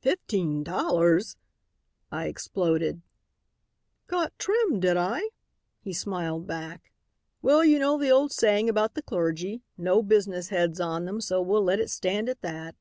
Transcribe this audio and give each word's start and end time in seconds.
"'Fifteen 0.00 0.62
dollars!' 0.62 1.36
I 2.12 2.26
exploded. 2.26 3.02
"'Got 4.06 4.38
trimmed, 4.38 4.82
did 4.82 4.96
I?' 4.96 5.30
he 5.80 5.92
smiled 5.92 6.46
back. 6.46 6.92
'Well, 7.42 7.64
you 7.64 7.80
know 7.80 7.98
the 7.98 8.10
old 8.10 8.30
saying 8.30 8.68
about 8.68 8.94
the 8.94 9.02
clergy, 9.02 9.64
no 9.76 10.04
business 10.04 10.50
heads 10.50 10.78
on 10.80 11.04
them, 11.04 11.20
so 11.20 11.42
we'll 11.42 11.64
let 11.64 11.80
it 11.80 11.90
stand 11.90 12.28
at 12.28 12.42
that.' 12.42 12.76